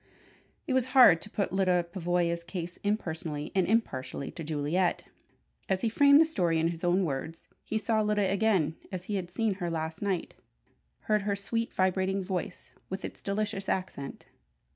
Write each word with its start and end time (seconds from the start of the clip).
It 0.65 0.73
was 0.73 0.85
hard 0.97 1.21
to 1.21 1.29
put 1.29 1.53
Lyda 1.53 1.85
Pavoya's 1.93 2.43
case 2.43 2.77
impersonally 2.77 3.51
and 3.53 3.67
impartially 3.67 4.31
to 4.31 4.43
Juliet. 4.43 5.03
As 5.69 5.81
he 5.81 5.89
framed 5.89 6.19
the 6.19 6.25
story 6.25 6.57
in 6.57 6.69
his 6.69 6.83
own 6.83 7.05
words, 7.05 7.47
he 7.63 7.77
saw 7.77 8.01
Lyda 8.01 8.27
again 8.31 8.77
as 8.91 9.03
he 9.03 9.13
had 9.17 9.29
seen 9.29 9.53
her 9.61 9.69
last 9.69 10.01
night, 10.01 10.33
heard 11.01 11.21
her 11.21 11.35
sweet, 11.35 11.71
vibrating 11.75 12.23
voice 12.23 12.71
with 12.89 13.05
its 13.05 13.21
delicious 13.21 13.69
accent. 13.69 14.25